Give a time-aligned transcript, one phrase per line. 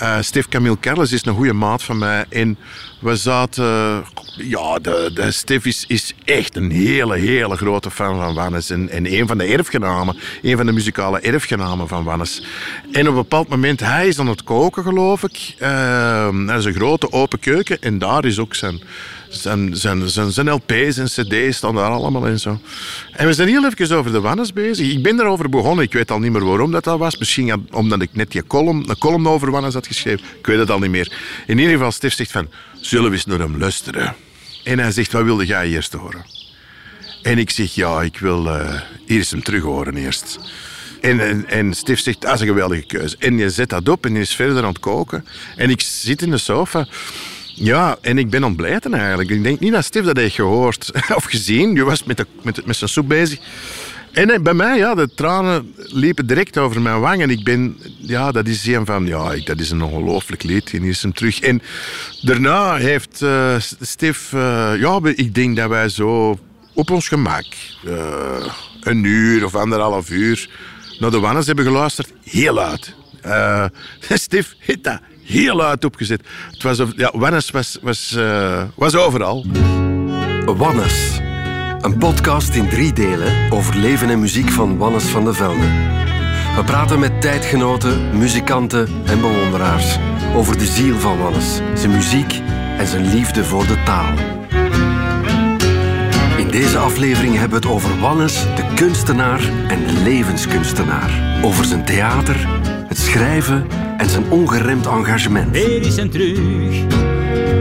[0.00, 2.24] Uh, Steve Camille Carles is een goede maat van mij.
[2.28, 2.58] En
[3.00, 3.64] we zaten...
[4.36, 8.70] Ja, de, de is, echt een hele, hele grote fan van Wannes.
[8.70, 10.16] En, en een van de erfgenamen.
[10.42, 12.42] Een van de muzikale erfgenamen van Wannes.
[12.92, 15.54] En op een bepaald moment, hij is aan het koken, geloof ik.
[15.58, 17.82] Uh, er is een grote open keuken.
[17.82, 18.80] En daar is ook zijn
[19.32, 22.60] zijn, LP's en CD's staan daar allemaal in zo.
[23.12, 24.90] En we zijn heel even over de Wannes bezig.
[24.90, 25.84] Ik ben daarover begonnen.
[25.84, 27.16] Ik weet al niet meer waarom dat, dat was.
[27.16, 30.26] Misschien omdat ik net die column, een column over Wannes had geschreven.
[30.38, 31.18] Ik weet het al niet meer.
[31.46, 32.48] In ieder geval, Stef zegt van...
[32.80, 34.14] Zullen we eens naar hem luisteren?
[34.64, 36.24] En hij zegt, wat wilde jij eerst horen?
[37.22, 40.38] En ik zeg, ja, ik wil uh, eerst hem terug horen eerst.
[41.00, 43.16] En, en, en Stef zegt, dat is een geweldige keuze.
[43.18, 45.26] En je zet dat op en je is verder aan het koken.
[45.56, 46.86] En ik zit in de sofa...
[47.62, 49.30] Ja, en ik ben ontblijten eigenlijk.
[49.30, 51.74] Ik denk niet dat Stef dat heeft gehoord of gezien.
[51.74, 53.38] Je was met, de, met, met zijn soep bezig.
[54.12, 57.22] En eh, bij mij, ja, de tranen liepen direct over mijn wang.
[57.22, 60.72] En ik ben, ja, dat is een van, ja, dat is een ongelooflijk lied.
[60.72, 61.40] En is hem terug.
[61.40, 61.62] En
[62.20, 66.38] daarna heeft uh, Stef, uh, ja, ik denk dat wij zo
[66.74, 67.44] op ons gemak,
[68.80, 70.48] een uur of anderhalf uur,
[70.98, 72.12] naar de Wannes hebben geluisterd.
[72.24, 72.94] Heel uit.
[73.26, 73.64] Uh,
[74.08, 76.20] Stef, hit dat heel luid opgezet.
[76.50, 79.46] Het was, ja, Wannes was, was, uh, was overal.
[80.44, 81.20] Wannes.
[81.80, 85.66] Een podcast in drie delen over leven en muziek van Wannes van de Velde.
[86.56, 89.98] We praten met tijdgenoten, muzikanten en bewonderaars
[90.34, 92.40] over de ziel van Wannes, zijn muziek
[92.78, 94.14] en zijn liefde voor de taal.
[96.36, 101.40] In deze aflevering hebben we het over Wannes, de kunstenaar en levenskunstenaar.
[101.42, 102.48] Over zijn theater,
[102.92, 105.56] het schrijven en zijn ongeremd engagement.
[105.56, 106.38] Hier is een terug,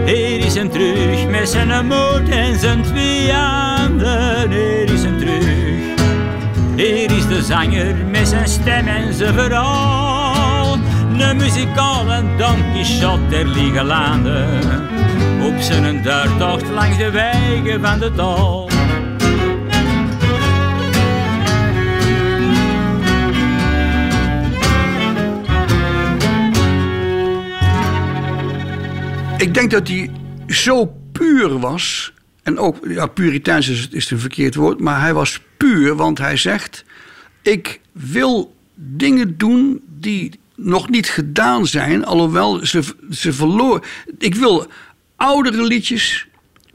[0.06, 4.52] hier is een terug, met zijn moed en zijn twee handen.
[4.52, 5.46] Hier is een terug,
[6.76, 10.78] hier is de zanger met zijn stem en zijn verhaal.
[11.18, 14.48] De muzikale Don Quixote der lieve landen,
[15.44, 18.71] op zijn duurtocht langs de wegen van de dal.
[29.42, 30.12] Ik denk dat hij
[30.48, 32.14] zo puur was.
[32.44, 34.80] En ook, ja, puriteins is, is een verkeerd woord.
[34.80, 36.86] Maar hij was puur, want hij zegt:
[37.42, 42.06] Ik wil dingen doen die nog niet gedaan zijn.
[42.06, 43.82] Alhoewel ze, ze verloren.
[44.18, 44.68] Ik wil
[45.16, 46.28] oudere liedjes.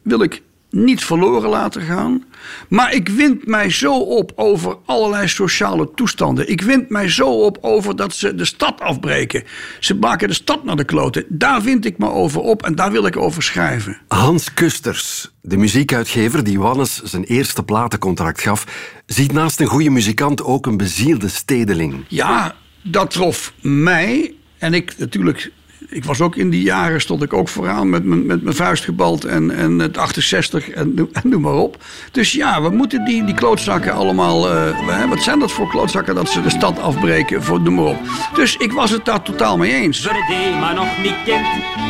[0.02, 2.24] Wil ik niet verloren laten gaan.
[2.68, 6.50] Maar ik wind mij zo op over allerlei sociale toestanden.
[6.50, 9.44] Ik wind mij zo op over dat ze de stad afbreken.
[9.80, 11.24] Ze maken de stad naar de kloten.
[11.28, 14.00] Daar vind ik me over op en daar wil ik over schrijven.
[14.08, 18.66] Hans Kusters, de muziekuitgever die Wannes zijn eerste platencontract gaf,
[19.06, 22.04] ziet naast een goede muzikant ook een bezielde stedeling.
[22.08, 24.34] Ja, dat trof mij.
[24.58, 25.52] En ik natuurlijk
[25.88, 28.84] ik was ook in die jaren, stond ik ook vooraan met, mijn, met mijn vuist
[28.84, 31.84] gebald en, en het 68 en, noem maar op.
[32.10, 36.28] Dus ja, we moeten die, die klootzakken allemaal, uh, wat zijn dat voor klootzakken dat
[36.28, 37.98] ze de stad afbreken, voor, noem maar op.
[38.34, 40.02] Dus ik was het daar totaal mee eens.
[40.02, 41.46] Die maar nog niet kent,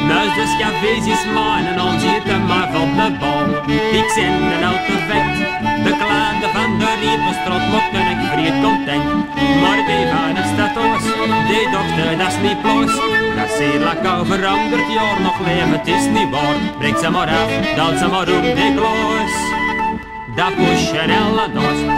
[0.06, 1.24] nuis de cafés is
[1.66, 3.74] en dan zit maar van de bal.
[4.00, 5.36] Ik zend een auto vet,
[5.84, 6.26] de kleine
[7.00, 9.04] de riepenstrot mochten ik vrij content.
[9.62, 10.74] Maar die van de stad
[11.48, 12.94] die dochter, dat is niet ploos,
[13.36, 16.56] dat is heel lekker veranderd jaar nog leven, het is niet waar.
[16.78, 19.56] Breek ze maar af, dat ze maar om de gloos.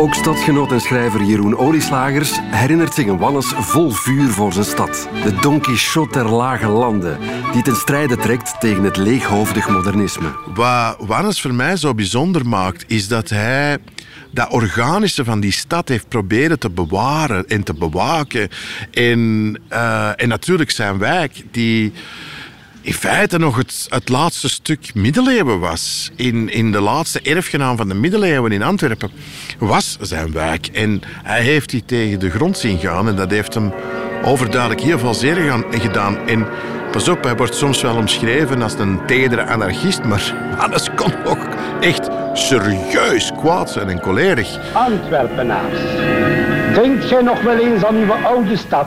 [0.00, 5.08] Ook stadgenoot en schrijver Jeroen Olieslagers herinnert zich een Wannes vol vuur voor zijn stad.
[5.22, 7.19] De Don Quixote der lage landen,
[7.53, 10.28] die ten strijde trekt tegen het leeghoofdig modernisme.
[10.54, 13.78] Wat Wannes voor mij zo bijzonder maakt, is dat hij
[14.38, 18.49] dat organische van die stad heeft proberen te bewaren en te bewaken.
[18.91, 19.21] En,
[19.72, 21.93] uh, en natuurlijk zijn wijk, die
[22.81, 26.10] in feite nog het, het laatste stuk middeleeuwen was.
[26.16, 29.10] In, in de laatste erfgenaam van de middeleeuwen in Antwerpen
[29.59, 30.66] was zijn wijk.
[30.66, 33.72] En hij heeft die tegen de grond zien gaan en dat heeft hem
[34.22, 36.19] overduidelijk heel veel zeer gedaan.
[36.26, 36.46] En
[36.90, 41.46] pas op, hij wordt soms wel omschreven als een tedere anarchist, maar alles kon ook
[41.81, 44.58] echt serieus kwaad zijn en colerisch.
[44.73, 45.81] Antwerpenaars,
[46.75, 48.87] denkt gij nog wel eens aan uw oude stad?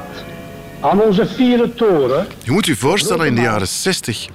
[0.81, 2.28] Aan onze vierde toren.
[2.44, 4.28] Je moet je voorstellen, in de jaren 60,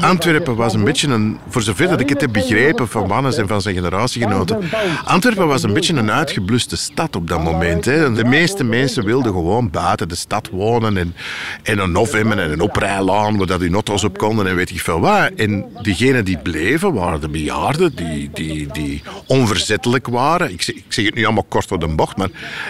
[0.00, 3.48] Antwerpen was een beetje een, voor zover dat ik het heb begrepen van Wannes en
[3.48, 4.58] van zijn generatiegenoten,
[5.04, 7.84] Antwerpen was een beetje een uitgebluste stad op dat moment.
[7.84, 8.12] Hè.
[8.12, 11.14] De meeste mensen wilden gewoon buiten de stad wonen en,
[11.62, 14.70] en een hof hebben en een oprijlaan waar dat die auto's op konden en weet
[14.70, 15.30] ik veel wat.
[15.36, 20.52] En diegenen die bleven waren de bejaarden, die, die, die onverzettelijk waren.
[20.52, 22.28] Ik zeg, ik zeg het nu allemaal kort door de bocht, maar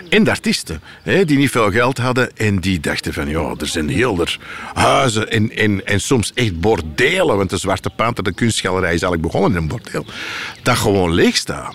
[0.09, 3.89] en de artiesten, hè, die niet veel geld hadden en die dachten ja, er zijn
[3.89, 4.39] heel er
[4.75, 7.37] huizen en, en, en soms echt bordelen.
[7.37, 10.05] Want de Zwarte Panter, de kunstgalerij, is eigenlijk begonnen in een bordeel.
[10.63, 11.75] Dat gewoon leeg staat.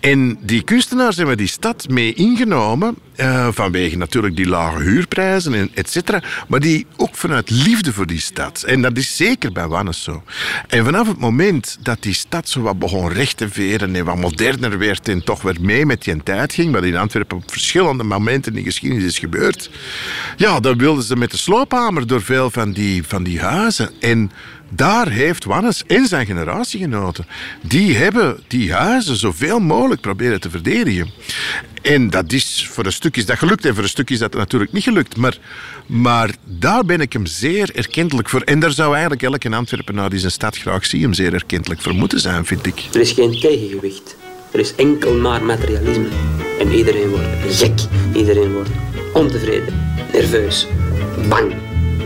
[0.00, 5.70] En die kunstenaars hebben die stad mee ingenomen, uh, vanwege natuurlijk die lage huurprijzen, en
[5.74, 8.62] et cetera, maar die ook vanuit liefde voor die stad.
[8.62, 10.22] En dat is zeker bij Wannes zo.
[10.68, 14.16] En vanaf het moment dat die stad zo wat begon recht te veren en wat
[14.16, 18.04] moderner werd en toch weer mee met die tijd ging, wat in Antwerpen op verschillende
[18.04, 19.70] momenten in de geschiedenis is gebeurd,
[20.36, 23.90] ja, dan wilden ze met de sloophamer door veel van die, van die huizen.
[24.00, 24.30] En
[24.70, 27.26] daar heeft Wannes en zijn generatiegenoten,
[27.62, 31.10] die hebben die huizen zoveel mogelijk proberen te verdedigen.
[31.82, 34.34] En dat is, voor een stuk is dat gelukt en voor een stuk is dat
[34.34, 35.16] natuurlijk niet gelukt.
[35.16, 35.38] Maar,
[35.86, 38.40] maar daar ben ik hem zeer erkentelijk voor.
[38.40, 41.94] En daar zou eigenlijk elke Antwerpenaar die zijn stad graag zie hem zeer erkentelijk voor
[41.94, 42.88] moeten zijn, vind ik.
[42.92, 44.16] Er is geen tegengewicht.
[44.50, 46.08] Er is enkel maar materialisme.
[46.58, 47.80] En iedereen wordt gek.
[48.14, 48.70] Iedereen wordt
[49.12, 49.74] ontevreden,
[50.12, 50.66] nerveus,
[51.28, 51.52] bang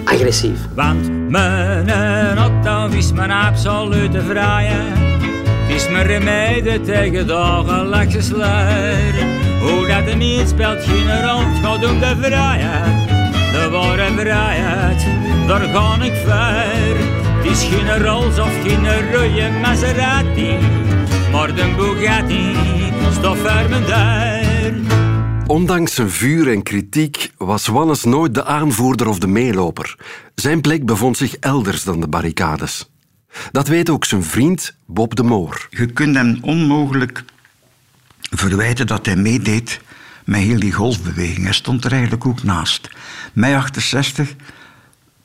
[0.05, 0.59] agressief.
[0.75, 4.99] Want mijn Otto is mijn absolute vrijheid.
[5.67, 9.15] Het is mijn remedie tegen dagelijkse sleur.
[9.61, 13.09] Hoe dat er niet speelt geen het gaat om de vrijheid.
[13.53, 15.07] De ware vrijheid,
[15.47, 16.97] daar ga ik ver.
[17.37, 20.57] Het is geen Rolls of geen rode Maserati,
[21.33, 22.55] maar de Bugatti
[23.13, 23.43] stof
[23.87, 25.04] daar.
[25.55, 29.97] Ondanks zijn vuur en kritiek was Wannes nooit de aanvoerder of de meeloper.
[30.35, 32.91] Zijn plek bevond zich elders dan de barricades.
[33.53, 35.67] Dat weet ook zijn vriend Bob de Moor.
[35.71, 37.25] Je kunt hem onmogelijk
[38.21, 39.81] verwijten dat hij meedeed
[40.25, 41.45] met heel die golfbeweging.
[41.45, 42.89] Hij stond er eigenlijk ook naast.
[43.33, 44.35] Mei 68,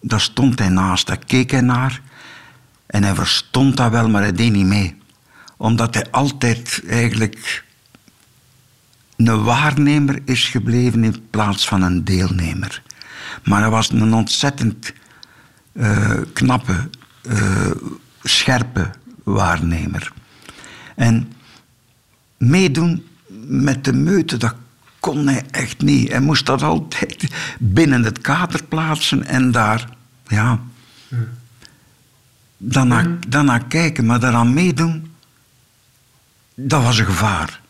[0.01, 2.01] daar stond hij naast, daar keek hij naar.
[2.85, 4.97] En hij verstond dat wel, maar hij deed niet mee.
[5.57, 7.63] Omdat hij altijd eigenlijk
[9.27, 12.81] een waarnemer is gebleven in plaats van een deelnemer.
[13.43, 14.93] Maar hij was een ontzettend
[15.73, 16.89] uh, knappe,
[17.21, 17.71] uh,
[18.23, 18.89] scherpe
[19.23, 20.11] waarnemer.
[20.95, 21.31] En
[22.37, 23.07] meedoen
[23.47, 24.55] met de meute, dat
[24.99, 26.09] kon hij echt niet.
[26.09, 27.27] Hij moest dat altijd
[27.59, 29.89] binnen het kader plaatsen en daar,
[30.27, 30.59] ja,
[32.57, 34.05] daarna, daarna kijken.
[34.05, 35.11] Maar daaraan meedoen,
[36.55, 37.61] dat was een gevaar.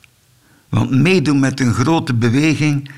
[0.69, 2.91] Want meedoen met een grote beweging,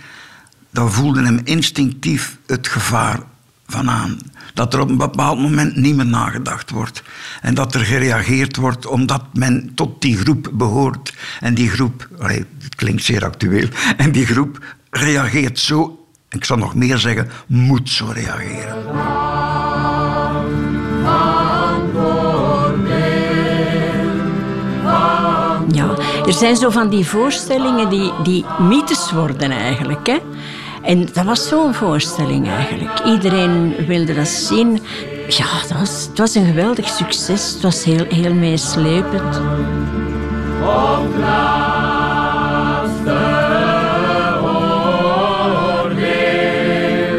[0.72, 3.20] dan voelde hem instinctief het gevaar
[3.68, 4.18] van aan.
[4.54, 7.04] Dat er op een bepaald moment niet meer nagedacht wordt.
[7.42, 11.14] En dat er gereageerd wordt omdat men tot die groep behoort.
[11.40, 16.76] En die groep, het klinkt zeer actueel, en die groep reageert zo, ik zal nog
[16.76, 19.71] meer zeggen, moet zo reageren.
[26.32, 30.08] Er zijn zo van die voorstellingen die, die mythes worden eigenlijk.
[30.08, 30.18] Hè?
[30.82, 33.00] En dat was zo'n voorstelling eigenlijk.
[33.06, 34.80] Iedereen wilde dat zien.
[35.28, 37.54] Ja, dat was, het was een geweldig succes.
[37.54, 39.42] Het was heel, heel meeslepend.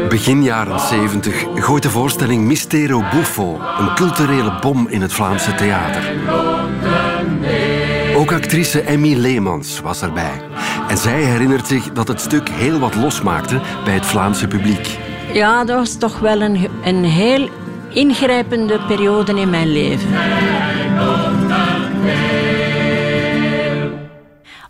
[0.09, 6.13] Begin jaren 70 gooit de voorstelling Mistero Buffo een culturele bom in het Vlaamse theater.
[8.33, 10.41] Actrice Emmy Leemans was erbij.
[10.87, 14.97] En zij herinnert zich dat het stuk heel wat losmaakte bij het Vlaamse publiek.
[15.33, 17.49] Ja, dat was toch wel een, een heel
[17.93, 20.09] ingrijpende periode in mijn leven.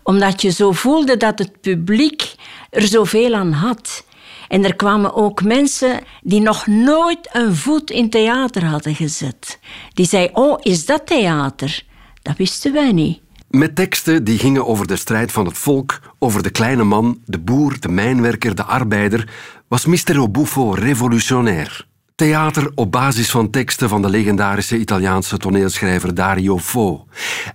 [0.02, 2.34] Omdat je zo voelde dat het publiek
[2.70, 4.04] er zoveel aan had.
[4.48, 9.58] En er kwamen ook mensen die nog nooit een voet in theater hadden gezet.
[9.94, 11.82] Die zeiden, oh, is dat theater?
[12.22, 13.22] Dat wisten wij niet.
[13.54, 17.38] Met teksten die gingen over de strijd van het volk, over de kleine man, de
[17.38, 19.28] boer, de mijnwerker, de arbeider,
[19.68, 21.86] was Mister Obuffo revolutionair.
[22.14, 27.06] Theater op basis van teksten van de legendarische Italiaanse toneelschrijver Dario Fo.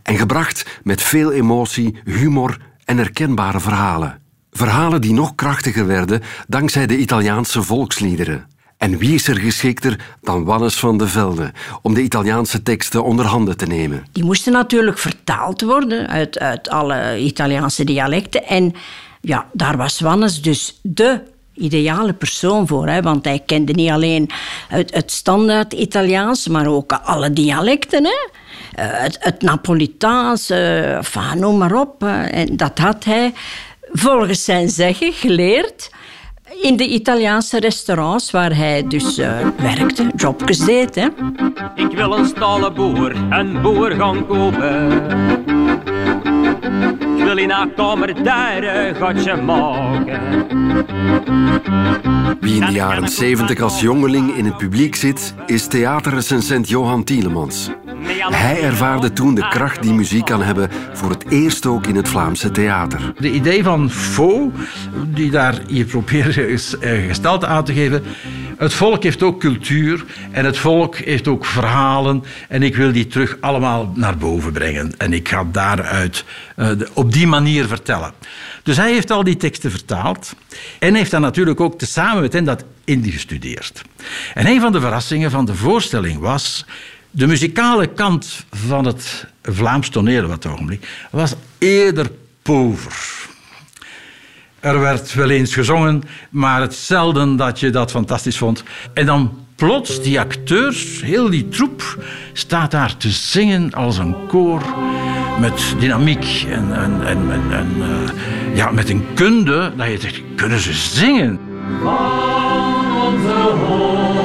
[0.03, 4.21] En gebracht met veel emotie, humor en herkenbare verhalen.
[4.51, 8.47] Verhalen die nog krachtiger werden dankzij de Italiaanse volksliederen.
[8.79, 13.25] En wie is er geschikter dan Wannes van de Velde om de Italiaanse teksten onder
[13.25, 14.05] handen te nemen?
[14.11, 18.45] Die moesten natuurlijk vertaald worden uit, uit alle Italiaanse dialecten.
[18.45, 18.73] En
[19.21, 21.21] ja, daar was Wannes dus de
[21.53, 22.87] ideale persoon voor.
[22.87, 23.01] Hè?
[23.01, 24.29] Want hij kende niet alleen
[24.67, 28.05] het, standaard Italiaans, maar ook alle dialecten.
[28.05, 28.27] Hè?
[28.73, 32.03] Eh, het, het Napolitaans, uh, noem maar op.
[32.31, 33.33] En dat had hij
[33.91, 35.89] volgens zijn zeggen geleerd
[36.61, 40.95] in de Italiaanse restaurants waar hij dus uh, werkte, jobjes deed.
[40.95, 41.07] Hè.
[41.75, 45.37] Ik wil een stalen boer, een boer gaan kopen
[47.29, 50.19] wil in haar kamer daar een gatje maken.
[52.39, 57.69] Wie in de jaren 70 als jongeling in het publiek zit, is theaterrecensent Johan Tielemans.
[58.27, 62.07] Hij ervaarde toen de kracht die muziek kan hebben voor het eerst ook in het
[62.07, 63.13] Vlaamse theater.
[63.19, 64.55] De idee van Faux,
[65.07, 66.37] die daar hier probeert
[66.79, 68.03] eh, gestalte aan te geven.
[68.57, 72.23] Het volk heeft ook cultuur en het volk heeft ook verhalen.
[72.47, 74.97] En ik wil die terug allemaal naar boven brengen.
[74.97, 76.23] En ik ga daaruit
[76.57, 78.13] uh, op die manier vertellen.
[78.63, 80.35] Dus hij heeft al die teksten vertaald.
[80.79, 83.81] En heeft dan natuurlijk ook tezamen met hen dat ingestudeerd.
[84.33, 86.65] En een van de verrassingen van de voorstelling was
[87.11, 92.11] de muzikale kant van het Vlaams toneel dat ogenblik was eerder
[92.41, 93.27] pover.
[94.59, 98.63] Er werd wel eens gezongen, maar het zelden dat je dat fantastisch vond.
[98.93, 104.61] En dan plots, die acteurs, heel die troep, staat daar te zingen als een koor.
[105.39, 109.71] Met dynamiek en, en, en, en uh, ja, met een kunde.
[109.77, 111.39] Dat je zegt, kunnen ze zingen?
[111.83, 114.18] Van onze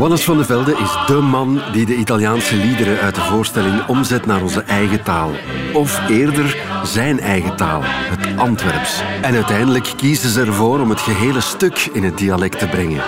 [0.00, 4.26] Wannes van de Velde is dé man die de Italiaanse liederen uit de voorstelling omzet
[4.26, 5.30] naar onze eigen taal.
[5.72, 9.02] Of eerder zijn eigen taal, het Antwerps.
[9.22, 13.02] En uiteindelijk kiezen ze ervoor om het gehele stuk in het dialect te brengen.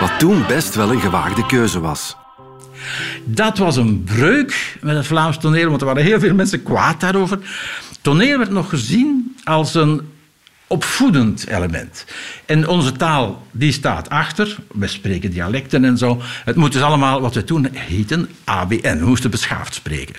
[0.00, 2.16] Wat toen best wel een gewaagde keuze was.
[3.24, 7.00] Dat was een breuk met het Vlaams toneel, want er waren heel veel mensen kwaad
[7.00, 7.38] daarover.
[8.00, 10.00] Toneel werd nog gezien als een
[10.68, 12.04] opvoedend element.
[12.44, 14.56] En onze taal die staat achter.
[14.72, 16.20] We spreken dialecten en zo.
[16.44, 18.98] Het moet dus allemaal wat we toen heten ABN.
[18.98, 20.16] We moesten beschaafd spreken.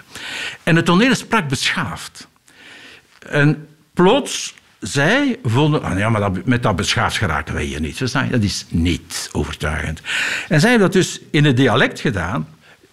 [0.64, 2.28] En het toneel sprak beschaafd.
[3.20, 8.14] En plots zij vonden, ah ja, maar dat, met dat beschaafd geraken wij hier niet.
[8.14, 10.02] Dat is niet overtuigend.
[10.48, 12.48] En zij hebben dat dus in het dialect gedaan.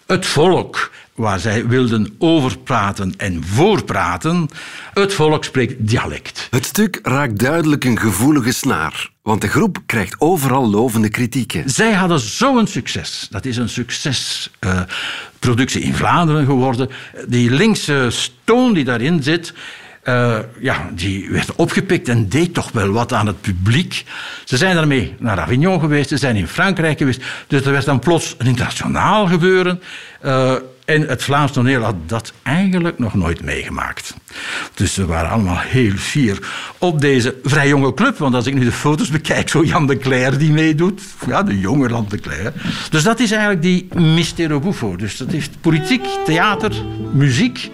[0.07, 4.49] Het volk waar zij wilden overpraten en voorpraten.
[4.93, 6.47] Het volk spreekt dialect.
[6.51, 9.09] Het stuk raakt duidelijk een gevoelige snaar.
[9.21, 11.69] Want de groep krijgt overal lovende kritieken.
[11.69, 13.27] Zij hadden zo'n succes.
[13.31, 16.89] Dat is een succesproductie uh, in Vlaanderen geworden.
[17.27, 19.53] Die linkse stoon die daarin zit,
[20.09, 24.05] uh, ja, die werd opgepikt en deed toch wel wat aan het publiek.
[24.45, 27.21] Ze zijn daarmee naar Avignon geweest, ze zijn in Frankrijk geweest.
[27.47, 29.81] Dus er werd dan plots een internationaal gebeuren.
[30.25, 30.53] Uh,
[30.85, 34.13] en het Vlaams toneel had dat eigenlijk nog nooit meegemaakt.
[34.73, 36.39] Dus ze waren allemaal heel fier
[36.77, 38.17] op deze vrij jonge club.
[38.17, 41.01] Want als ik nu de foto's bekijk, zo Jan de Cler die meedoet.
[41.27, 42.53] Ja, de jonge Jan de Cler.
[42.89, 44.95] Dus dat is eigenlijk die Mistero Buffo.
[44.95, 46.71] Dus dat heeft politiek, theater,
[47.13, 47.69] muziek.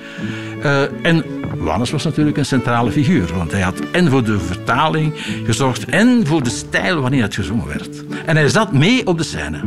[0.63, 1.23] Uh, en
[1.63, 3.29] Wannes was natuurlijk een centrale figuur.
[3.37, 5.13] Want hij had en voor de vertaling
[5.45, 8.03] gezorgd en voor de stijl wanneer het gezongen werd.
[8.25, 9.61] En hij zat mee op de scène.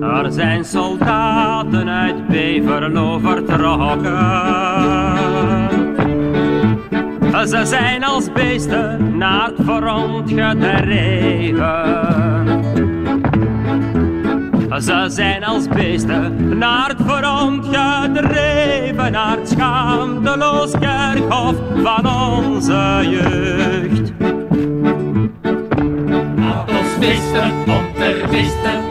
[0.00, 4.16] Er zijn soldaten uit Beverlo vertrokken.
[7.48, 11.68] Ze zijn als beesten naar het front gedreven.
[14.80, 24.12] Ze zijn als beesten naar het front gedreven, naar het schaamteloos kerkhof van onze jeugd.
[26.36, 28.82] Laat ons feesten om te feesten,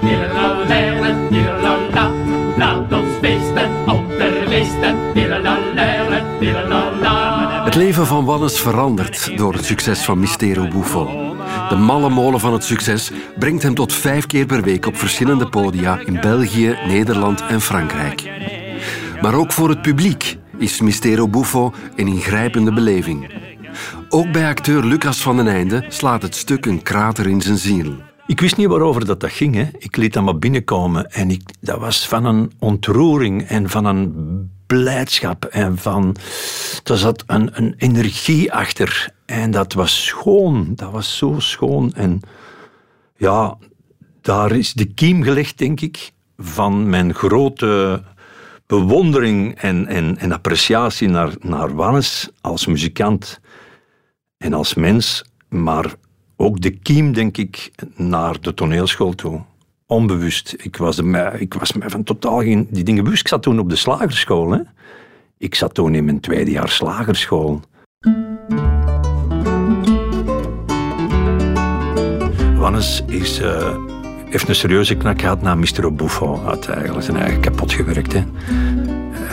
[2.58, 4.96] Laat ons feesten om te feesten,
[7.64, 11.36] Het leven van Wannes verandert door het succes van Mistero Buffo.
[11.70, 15.50] De malle molen van het succes brengt hem tot vijf keer per week op verschillende
[15.50, 18.32] podia in België, Nederland en Frankrijk.
[19.22, 23.32] Maar ook voor het publiek is Mistero Buffo een ingrijpende beleving.
[24.10, 27.94] Ook bij acteur Lucas van den Einde slaat het stuk een krater in zijn ziel.
[28.28, 29.56] Ik wist niet waarover dat, dat ging.
[29.56, 29.68] Hè.
[29.78, 31.12] Ik liet dat maar binnenkomen.
[31.12, 35.46] En ik, dat was van een ontroering en van een blijdschap.
[35.46, 36.16] En van,
[36.84, 39.10] er zat een, een energie achter.
[39.26, 40.72] En dat was schoon.
[40.76, 41.94] Dat was zo schoon.
[41.94, 42.20] En
[43.18, 43.58] ja,
[44.22, 48.04] daar is de kiem gelegd, denk ik, van mijn grote
[48.66, 53.40] bewondering en, en, en appreciatie naar, naar Wannes als muzikant
[54.38, 55.24] en als mens.
[55.50, 55.94] Maar
[56.36, 59.42] ook de kiem, denk ik, naar de toneelschool toe.
[59.90, 60.56] Onbewust.
[60.58, 63.22] Ik was, me, ik was van totaal geen die dingen bewust.
[63.22, 64.52] Ik zat toen op de slagerschool.
[64.52, 64.60] Hè.
[65.38, 67.62] Ik zat toen in mijn tweede jaar slagerschool.
[72.58, 73.76] Wannes is, uh,
[74.26, 75.94] heeft een serieuze knak gehad na Mr.
[75.94, 76.36] Buffo.
[76.36, 78.14] Had eigenlijk zijn eigen kapot gewerkt.
[78.14, 78.24] Hè.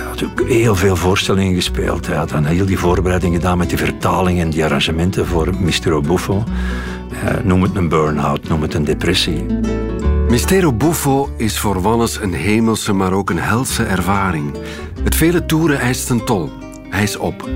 [0.08, 2.06] had ook heel veel voorstellingen gespeeld.
[2.06, 6.00] Hij had dan heel die voorbereiding gedaan met die vertaling en die arrangementen voor Mr.
[6.00, 6.44] Buffo.
[7.12, 9.46] Uh, noem het een burn-out, noem het een depressie.
[10.34, 14.56] Mistero Buffo is voor Wannes een hemelse, maar ook een helse ervaring.
[15.02, 16.50] Het vele toeren eist een tol.
[16.90, 17.48] Hij is op.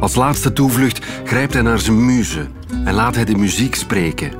[0.00, 2.46] Als laatste toevlucht grijpt hij naar zijn muze
[2.84, 4.32] en laat hij de muziek spreken.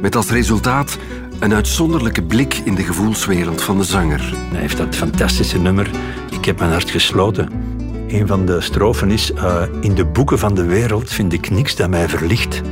[0.00, 0.98] Met als resultaat
[1.38, 4.34] een uitzonderlijke blik in de gevoelswereld van de zanger.
[4.50, 5.90] Hij heeft dat fantastische nummer
[6.30, 7.50] Ik heb mijn hart gesloten.
[8.08, 11.76] Een van de strofen is: uh, In de boeken van de wereld vind ik niks
[11.76, 12.62] dat mij verlicht.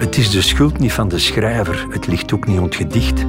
[0.00, 3.24] Het is de schuld niet van de schrijver, het ligt ook niet ontgedicht.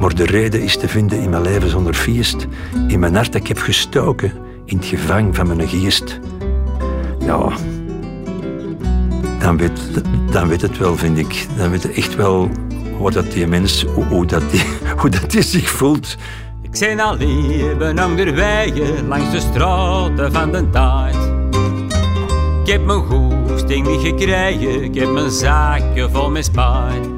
[0.00, 2.46] Maar de reden is te vinden in mijn leven zonder feest.
[2.88, 4.32] In mijn hart ik heb gestoken,
[4.64, 6.20] in het gevang van mijn geest.
[7.20, 7.52] Ja,
[9.38, 9.80] dan weet,
[10.30, 11.46] dan weet het wel, vind ik.
[11.56, 12.50] Dan weet het echt wel
[12.98, 14.62] hoe dat die mens, hoe, dat, die,
[15.00, 16.16] hoe dat die zich voelt.
[16.62, 21.16] Ik zijn al leven onderwege langs de straten van de tijd.
[22.64, 23.04] Ik heb mijn
[23.70, 27.08] goesting niet gekregen, ik heb mijn zaken vol spijt.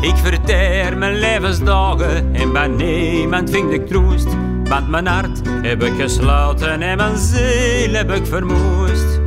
[0.00, 4.26] Ik verteer mijn levensdagen en bij niemand vind ik troost.
[4.64, 9.20] Want mijn hart heb ik gesloten en mijn ziel heb ik vermoest.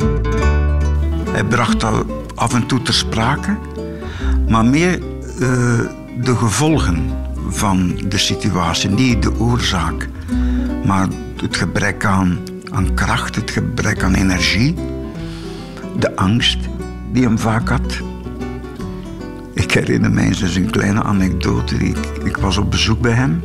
[1.29, 2.05] Hij bracht dat
[2.35, 3.57] af en toe ter sprake,
[4.47, 5.79] maar meer uh,
[6.23, 7.09] de gevolgen
[7.49, 10.09] van de situatie, niet de oorzaak,
[10.85, 11.07] maar
[11.41, 12.39] het gebrek aan,
[12.71, 14.75] aan kracht, het gebrek aan energie,
[15.99, 16.57] de angst
[17.11, 18.01] die hem vaak had.
[19.53, 21.75] Ik herinner mij eens een kleine anekdote.
[21.75, 23.43] Ik, ik was op bezoek bij hem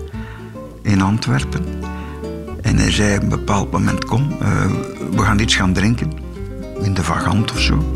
[0.82, 1.64] in Antwerpen.
[2.62, 4.64] En hij zei op een bepaald moment: Kom, uh,
[5.10, 6.12] we gaan iets gaan drinken.
[6.82, 7.92] In de vagant of zo.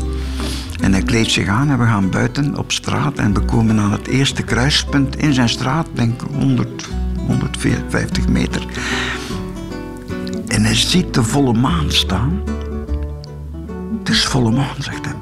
[0.81, 3.17] En hij kleedt zich aan en we gaan buiten op straat.
[3.17, 6.89] En we komen aan het eerste kruispunt in zijn straat, denk ik 100,
[7.27, 8.65] 150 meter.
[10.47, 12.41] En hij ziet de volle maan staan.
[14.03, 15.15] Het is volle maan, zegt hij.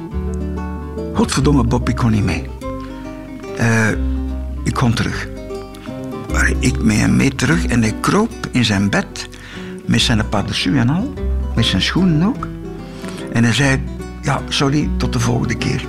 [1.14, 2.50] Godverdomme, Bob, ik kon niet mee.
[3.60, 3.90] Uh,
[4.64, 5.28] ik kom terug.
[6.32, 9.30] Maar ik mee en mee terug en hij kroop in zijn bed
[9.86, 11.14] met zijn parachute en al,
[11.56, 12.48] met zijn schoenen ook.
[13.34, 13.84] En hij zei,
[14.22, 15.86] ja, sorry, tot de volgende keer.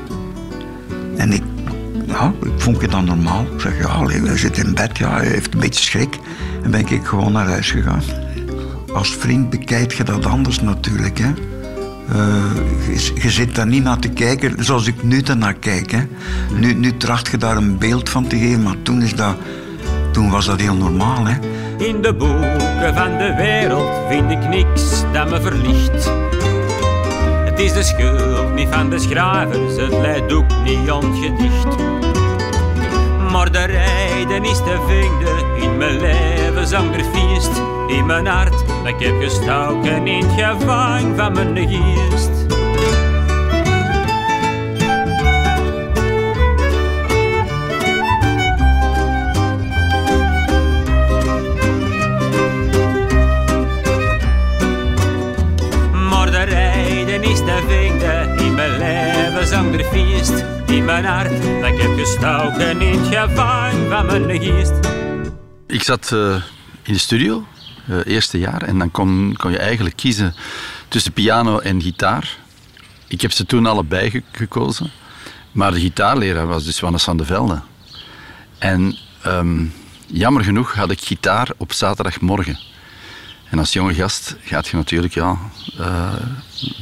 [1.17, 1.43] En ik,
[2.07, 3.43] ja, ik vond het dan normaal.
[3.43, 6.19] Ik zeg, ja, hij zit in bed, ja, hij heeft een beetje schrik.
[6.63, 8.03] En ben ik gewoon naar huis gegaan.
[8.93, 11.33] Als vriend bekijkt je dat anders natuurlijk, hè.
[12.09, 12.17] Uh,
[12.87, 15.91] je, je, zit daar niet naar te kijken zoals ik nu naar kijk.
[15.91, 16.03] Hè.
[16.59, 19.37] Nu, nu tracht je daar een beeld van te geven, maar toen, is dat,
[20.13, 21.27] toen was dat heel normaal.
[21.27, 21.35] Hè.
[21.87, 26.11] In de boeken van de wereld vind ik niks dat me verlicht.
[27.45, 31.77] Het is de schuld niet van de schrijvers, het leidt ook niet ontgedicht.
[33.31, 37.72] Maar de rijden is te vinden in mijn leven zonder feest.
[37.93, 42.43] In mijn hart, ik heb gestoken in het gevang van mijn geest.
[59.53, 61.43] zonder feest in mijn hart.
[61.61, 64.73] Dat ik heb gestoken in het gevang van mijn geest.
[65.67, 66.35] Ik zat uh,
[66.83, 67.45] in de studio,
[67.89, 70.35] uh, eerste jaar, en dan kon, kon je eigenlijk kiezen
[70.89, 72.37] tussen piano en gitaar.
[73.07, 74.91] Ik heb ze toen allebei ge gekozen.
[75.53, 77.61] Maar de gitaarleraar was dus Wannes van de Velde.
[78.59, 79.73] En um,
[80.07, 82.59] jammer genoeg had ik gitaar op zaterdagmorgen.
[83.51, 85.39] En als jonge gast gaat je natuurlijk ja,
[85.81, 86.13] uh,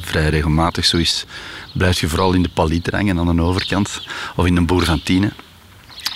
[0.00, 1.24] vrij regelmatig zo is
[1.72, 4.02] blijf je vooral in de palietrang en aan de overkant.
[4.36, 5.32] Of in de boer van Tiene.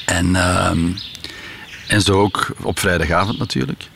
[0.07, 0.92] En, ehm,
[1.88, 3.88] en zo ook op vrijdagavond natuurlijk.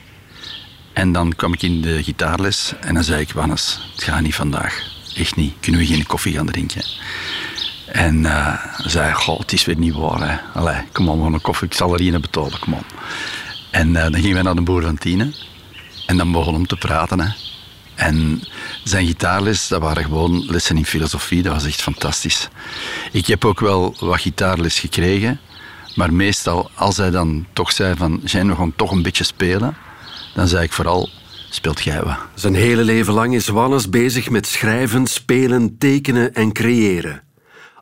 [0.99, 4.35] En dan kwam ik in de gitaarles en dan zei ik, Wannes, het gaat niet
[4.35, 4.83] vandaag.
[5.17, 5.55] Echt niet.
[5.61, 6.83] Kunnen we geen koffie gaan drinken?
[7.87, 10.29] En uh, zei, goh, het is weer niet waar.
[10.29, 10.61] Hè.
[10.61, 11.69] Allee, kom op, een koffie.
[11.69, 12.85] Ik zal er een betalen, kom op.
[13.71, 15.33] En uh, dan gingen wij naar de boer van Tiene.
[16.07, 17.21] En dan begon om te praten.
[17.21, 17.29] Hè.
[17.95, 18.43] En
[18.85, 21.43] zijn gitaarles, dat waren gewoon lessen in filosofie.
[21.43, 22.49] Dat was echt fantastisch.
[23.13, 25.41] Ik heb ook wel wat gitaarles gekregen.
[25.95, 28.21] Maar meestal, als hij dan toch zei van...
[28.25, 29.77] Zijn we gewoon toch een beetje spelen?
[30.35, 31.09] Dan zei ik vooral,
[31.51, 32.19] speelt jij wat.
[32.35, 37.23] Zijn hele leven lang is Wannes bezig met schrijven, spelen, tekenen en creëren.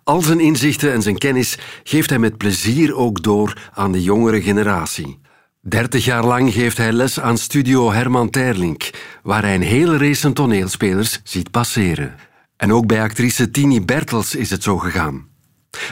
[0.04, 4.42] Al zijn inzichten en zijn kennis geeft hij met plezier ook door aan de jongere
[4.42, 5.18] generatie.
[5.60, 8.90] Dertig jaar lang geeft hij les aan studio Herman Terlink,
[9.22, 12.14] waar hij een hele race toneelspelers ziet passeren.
[12.56, 15.26] En ook bij actrice Tini Bertels is het zo gegaan.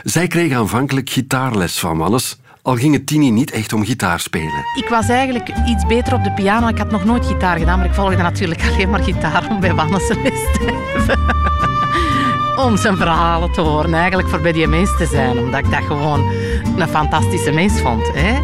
[0.04, 4.64] Zij kreeg aanvankelijk gitaarles van Wannes, al ging het Tini niet echt om gitaar spelen.
[4.76, 6.68] Ik was eigenlijk iets beter op de piano.
[6.68, 9.74] Ik had nog nooit gitaar gedaan, maar ik volgde natuurlijk alleen maar gitaar om bij
[9.74, 11.72] Wannes te.
[12.56, 15.38] Om zijn verhalen te horen, eigenlijk voor bij die mens te zijn.
[15.38, 16.20] Omdat ik dat gewoon
[16.76, 18.10] een fantastische mens vond.
[18.12, 18.40] Hè?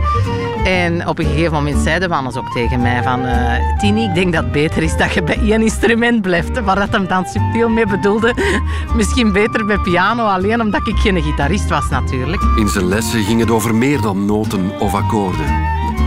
[0.64, 3.24] En op een gegeven moment zeiden Wannes ook tegen mij van...
[3.24, 6.60] eh, Tini, ik denk dat het beter is dat je bij één instrument blijft.
[6.60, 8.34] Waar dat hem dan subtiel mee bedoelde.
[8.96, 12.42] Misschien beter bij piano alleen, omdat ik geen gitarist was natuurlijk.
[12.56, 15.46] In zijn lessen ging het over meer dan noten of akkoorden.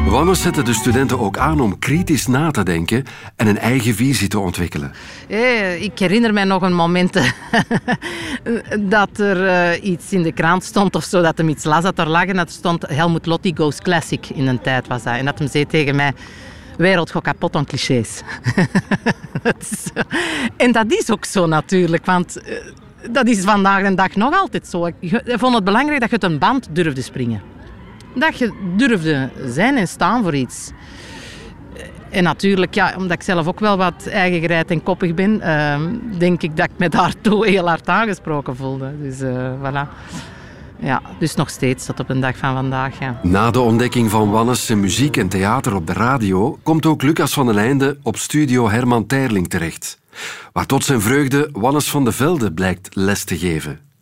[0.05, 3.03] Wannes zette de studenten ook aan om kritisch na te denken
[3.35, 4.91] en een eigen visie te ontwikkelen.
[5.27, 7.13] Eh, ik herinner mij nog een moment
[8.95, 11.99] dat er eh, iets in de krant stond of zo, dat hem iets las dat
[11.99, 15.15] er lag en dat stond Helmut Lotti Goes Classic in een tijd was dat.
[15.15, 16.13] En dat hem zei tegen mij,
[16.77, 18.21] wereld kapot aan clichés.
[20.57, 22.55] En dat is ook zo natuurlijk, want eh,
[23.11, 24.85] dat is vandaag de dag nog altijd zo.
[24.85, 27.41] Ik vond het belangrijk dat je het een band durfde springen.
[28.15, 30.71] Dat je durfde zijn en staan voor iets.
[32.09, 35.81] En natuurlijk, ja, omdat ik zelf ook wel wat eigengereid en koppig ben, ehm,
[36.17, 38.91] denk ik dat ik me daartoe heel hard aangesproken voelde.
[39.01, 39.87] Dus eh, voilà.
[40.79, 42.99] Ja, dus nog steeds tot op een dag van vandaag.
[42.99, 43.19] Ja.
[43.23, 47.45] Na de ontdekking van Wannes muziek en theater op de radio komt ook Lucas van
[47.45, 49.99] den Einde op studio Herman Terling terecht.
[50.51, 53.92] Waar tot zijn vreugde Wannes van de Velde blijkt les te geven.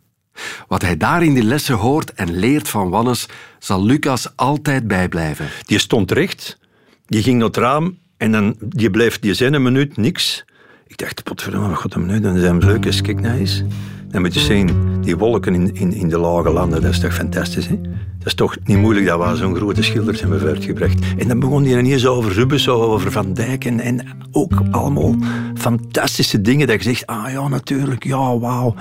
[0.67, 3.26] Wat hij daar in die lessen hoort en leert van Wannes,
[3.60, 5.48] zal Lucas altijd bijblijven.
[5.65, 6.58] Die stond recht,
[7.06, 10.46] die ging naar het raam en dan, die bleef, die zei een minuut niks.
[10.88, 12.20] Ik dacht, potverdomme, wat gaat hem nu?
[12.20, 13.63] Dan zijn we leuk eens, kijk nou eens.
[14.08, 14.70] Dan moet je zien,
[15.02, 17.82] die wolken in, in, in de lage landen, dat is toch fantastisch, hè?
[18.17, 21.00] Dat is toch niet moeilijk dat we zo'n grote schilders hebben voortgebracht.
[21.17, 25.15] En dan begon hij ineens over Rubens, over Van Dijk en, en ook allemaal
[25.56, 28.76] fantastische dingen dat je zegt, ah ja, natuurlijk, ja, wauw.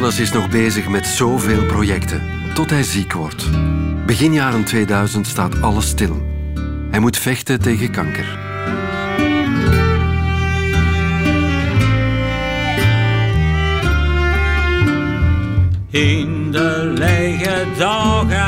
[0.00, 2.22] Wannes is nog bezig met zoveel projecten,
[2.54, 3.48] tot hij ziek wordt.
[4.06, 6.22] Begin jaren 2000 staat alles stil.
[6.90, 8.38] Hij moet vechten tegen kanker.
[15.90, 18.40] In de lege dagen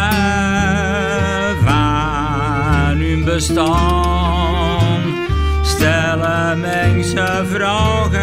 [1.64, 4.61] van hun bestaan
[5.82, 8.20] stellen mensen vragen.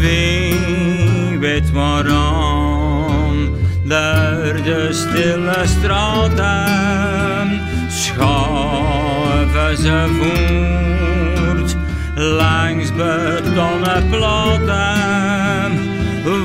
[0.00, 3.50] Wie weet waarom
[3.82, 11.76] door de stille straten schuiven ze voort
[12.14, 15.72] langs betonnen platen.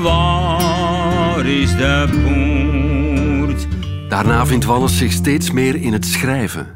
[0.02, 2.51] Waar is de?
[4.12, 6.66] Daarna vindt Wannes zich steeds meer in het schrijven.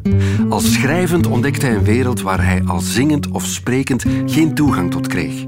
[0.49, 5.07] Als schrijvend ontdekt hij een wereld waar hij als zingend of sprekend geen toegang tot
[5.07, 5.45] kreeg.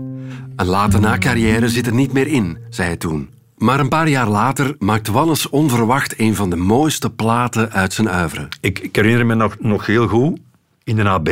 [0.57, 3.31] Een late na-carrière zit er niet meer in, zei hij toen.
[3.57, 8.09] Maar een paar jaar later maakt Wannes onverwacht een van de mooiste platen uit zijn
[8.09, 8.49] oeuvre.
[8.61, 10.39] Ik, ik herinner me nog, nog heel goed,
[10.85, 11.29] in de AB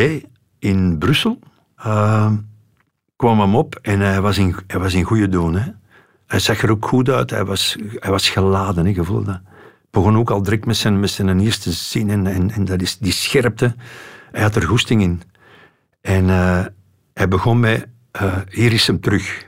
[0.59, 1.39] in Brussel
[1.77, 2.33] eh,
[3.17, 5.55] kwam hem op en hij was in, hij was goede doen.
[5.55, 5.71] Hè.
[6.27, 9.41] Hij zag er ook goed uit, hij was, hij was geladen, je voelde dat.
[9.97, 12.99] Begon ook al direct met zijn, met zijn eerste zin en, en, en dat is
[12.99, 13.75] die scherpte.
[14.31, 15.23] Hij had er goesting in.
[16.01, 16.65] En eh,
[17.15, 19.47] hij begon met eh, Hier is hem terug.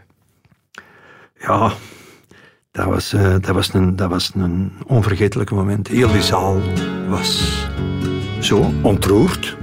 [1.39, 1.73] Ja,
[2.71, 5.89] dat was, eh, dat, was een, dat was een onvergetelijk moment.
[5.89, 6.61] Heel die zaal
[7.09, 7.63] was
[8.41, 9.57] zo ontroerd.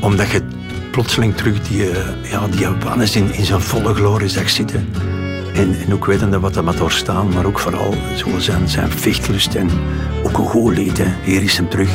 [0.00, 0.42] Omdat je
[0.90, 1.84] plotseling terug die,
[2.22, 4.88] ja, die Wannes in, in zijn volle glorie zag zitten.
[5.58, 9.54] En, en ook wetende wat er had doorstaan, maar ook vooral zo zijn, zijn vechtlust
[9.54, 9.70] en
[10.22, 10.78] ook een goed.
[11.24, 11.90] Hier is hem terug.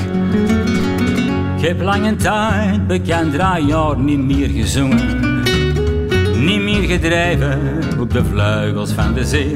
[1.58, 5.20] Ik heb lange tijd bekend draaijaar niet meer gezongen.
[6.46, 7.60] Niet meer gedreven
[8.00, 9.52] op de vleugels van de zee.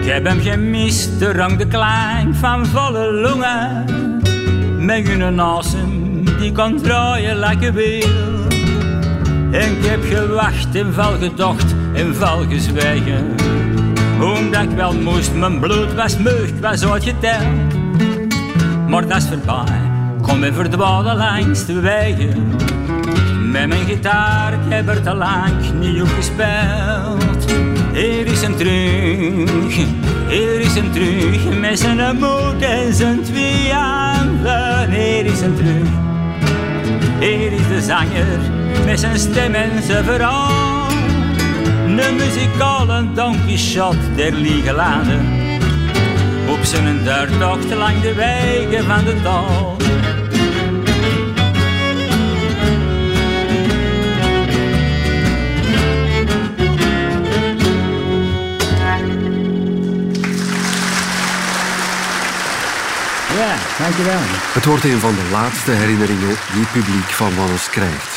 [0.00, 3.84] Ik heb hem gemist, de rang de klank van volle longen.
[4.78, 8.31] Met hun asem die kan draaien lekker weer.
[9.52, 13.34] En ik heb gewacht en val gedacht en val gezwegen.
[14.20, 17.42] Omdat ik wel moest, mijn bloed was meug, ik was uitgeteld.
[18.88, 19.80] Maar dat is voorbij,
[20.22, 22.50] kom weer verdwalen langs de wegen.
[23.50, 27.44] Met mijn gitaar, ik heb er te lang niet op gespeeld.
[27.92, 29.76] Hier is hem terug,
[30.28, 31.58] hier is hem terug.
[31.60, 34.90] Met zijn moed en zijn twee handen.
[34.90, 35.88] Hier is hem terug,
[37.20, 40.88] hier is de zanger met zijn stem en zijn verhaal.
[41.96, 45.18] de muzikale Don Quixote der Liegelade.
[46.48, 49.76] Op zijn duurtocht lang de wegen van de dal.
[63.36, 64.20] Ja, dankjewel.
[64.52, 68.11] Het wordt een van de laatste herinneringen die het publiek van Wannes krijgt.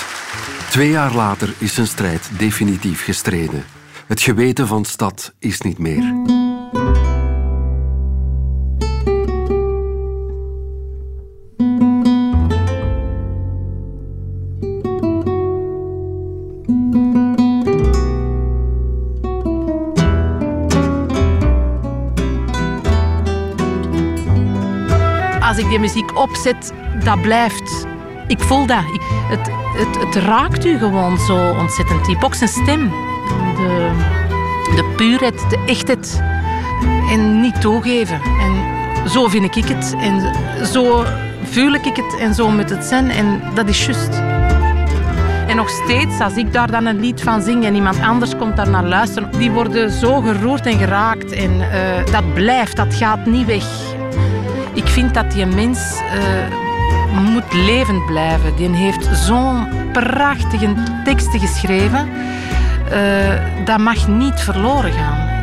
[0.75, 3.63] Twee jaar later is zijn strijd definitief gestreden.
[4.07, 6.13] Het geweten van stad is niet meer.
[25.41, 27.74] Als ik die muziek opzet, dat blijft.
[28.27, 28.83] Ik voel dat.
[29.29, 32.23] Het, het, het raakt u gewoon zo ontzettend diep.
[32.23, 32.89] Ook zijn stem.
[33.55, 33.91] De,
[34.75, 36.23] de puurheid, de echtheid.
[37.09, 38.21] En niet toegeven.
[38.39, 39.95] En zo vind ik het.
[39.99, 40.35] En
[40.65, 41.03] zo
[41.43, 42.17] voel ik het.
[42.19, 43.09] En zo moet het zijn.
[43.09, 44.21] En dat is juist.
[45.47, 48.55] En nog steeds, als ik daar dan een lied van zing en iemand anders komt
[48.55, 51.31] daar naar luisteren, die worden zo geroerd en geraakt.
[51.31, 53.65] En eh, dat blijft, dat gaat niet weg.
[54.73, 56.64] Ik vind dat die mens uh,
[57.21, 58.55] moet levend blijven.
[58.55, 60.73] Die heeft zo'n prachtige
[61.03, 62.09] teksten geschreven.
[62.93, 65.33] Uh, dat mag niet verloren gaan.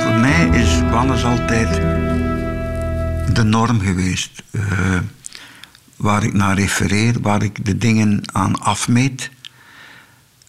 [0.00, 1.80] Voor mij is Wannes altijd
[3.34, 4.42] de norm geweest.
[4.50, 4.62] Uh,
[5.96, 9.30] waar ik naar refereer, waar ik de dingen aan afmeet.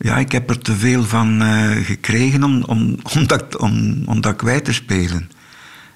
[0.02, 4.22] Ja, ik heb er te veel van uh, gekregen om, om, om, dat, om, om
[4.22, 5.30] dat kwijt te spelen.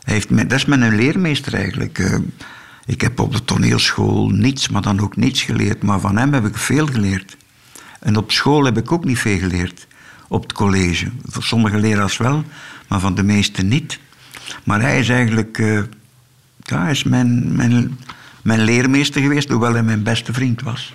[0.04, 2.00] Heeft mij, dat is mijn leermeester eigenlijk.
[2.00, 2.18] Uh,
[2.86, 5.84] ik heb op de toneelschool niets, maar dan ook niets geleerd.
[5.84, 7.38] Maar van hem heb ik veel geleerd.
[8.00, 9.88] En op school heb ik ook niet veel geleerd.
[10.28, 11.12] Op het college.
[11.26, 12.44] Voor sommige leraars wel,
[12.88, 14.00] maar van de meeste niet.
[14.63, 15.58] Maar hij is eigenlijk...
[15.58, 18.00] Uh, is mijn, mijn,
[18.42, 20.94] mijn leermeester geweest, hoewel hij mijn beste vriend was.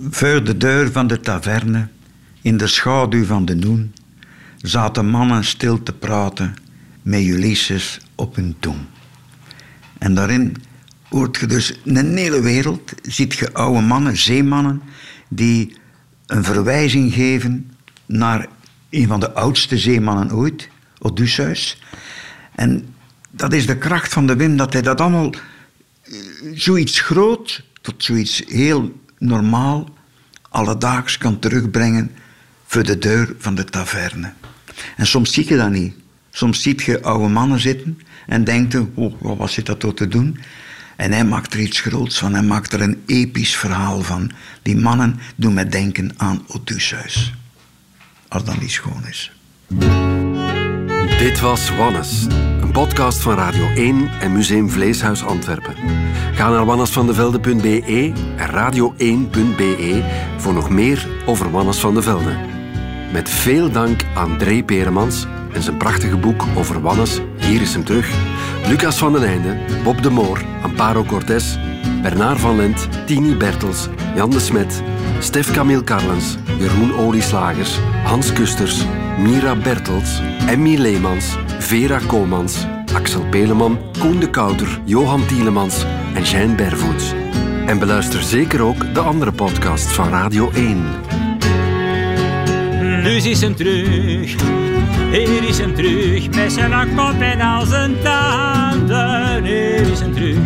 [0.00, 1.88] Voor de deur van de taverne,
[2.42, 3.92] in de schaduw van de noen,
[4.56, 6.54] zaten mannen stil te praten
[7.02, 8.78] met Ulysses op hun tong.
[9.98, 10.56] En daarin
[11.08, 14.82] hoort je dus een hele wereld, ziet je oude mannen, zeemannen,
[15.28, 15.76] die
[16.26, 17.70] een verwijzing geven
[18.06, 18.46] naar
[18.90, 21.82] een van de oudste zeemannen ooit, Odysseus.
[22.54, 22.94] En
[23.30, 25.32] dat is de kracht van de Wim, dat hij dat allemaal
[26.54, 29.88] zoiets groot tot zoiets heel normaal,
[30.48, 32.10] alledaags kan terugbrengen
[32.66, 34.32] voor de deur van de taverne.
[34.96, 35.94] En soms zie je dat niet.
[36.30, 40.08] Soms ziet je oude mannen zitten en denkt je, oh, wat zit dat toch te
[40.08, 40.38] doen?
[40.96, 42.34] En hij maakt er iets groots van.
[42.34, 44.30] Hij maakt er een episch verhaal van.
[44.62, 47.32] Die mannen doen mij denken aan Odysseus.
[48.28, 49.32] Als dat niet schoon is.
[51.18, 52.26] Dit was Wannes,
[52.76, 55.74] podcast van Radio 1 en Museum Vleeshuis Antwerpen.
[56.34, 60.04] Ga naar wannesvandevelde.be en radio1.be
[60.36, 62.36] voor nog meer over Wannes van de Velde.
[63.12, 67.84] Met veel dank aan Dree Peremans en zijn prachtige boek over Wannes, Hier is hem
[67.84, 68.10] terug,
[68.68, 71.58] Lucas van den Einde, Bob de Moor, Amparo Cortés,
[72.02, 74.82] Bernard van Lent, Tini Bertels, Jan de Smet,
[75.18, 78.84] Stef Camille Carlens, Jeroen Olieslagers, Hans Kusters,
[79.18, 81.36] Mira Bertels, Emmy Leemans,
[81.66, 87.12] Vera Komans, Axel Peleman, Koen de Kouter, Johan Tielemans en Jeanne Bervoets.
[87.66, 90.84] En beluister zeker ook de andere podcasts van Radio 1.
[93.02, 94.34] Nu is hem terug,
[95.10, 99.44] hier is hem terug, met zijn kop en al zijn tanden.
[99.44, 100.38] Hier is hem terug,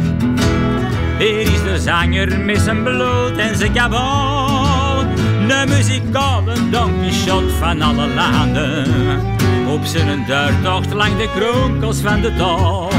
[1.19, 5.05] hier is de zanger met zijn bloed en zijn kabel.
[5.47, 9.40] De muzikale Don Quixote van alle landen.
[9.71, 12.90] Op zijn duurtocht lang de kronkels van de dag.